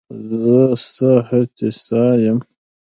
[0.41, 2.37] زه ستا هڅې ستایم.